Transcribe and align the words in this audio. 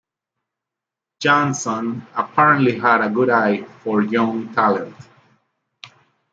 Johnson 1.19 2.07
apparently 2.15 2.79
had 2.79 3.01
a 3.05 3.09
good 3.11 3.29
eye 3.29 3.65
for 3.83 4.01
young 4.01 4.51
talent. 4.51 4.95